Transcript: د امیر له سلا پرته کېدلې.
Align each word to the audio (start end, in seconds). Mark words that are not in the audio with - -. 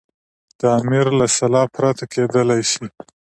د 0.59 0.61
امیر 0.79 1.05
له 1.19 1.25
سلا 1.37 1.63
پرته 1.75 2.05
کېدلې. 2.13 2.61